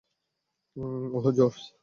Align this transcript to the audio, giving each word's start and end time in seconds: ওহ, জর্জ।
ওহ, 0.75 1.31
জর্জ। 1.31 1.71